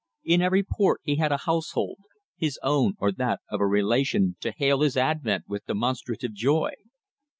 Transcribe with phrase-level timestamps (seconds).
[0.23, 1.99] In every port he had a household
[2.35, 6.71] his own or that of a relation to hail his advent with demonstrative joy.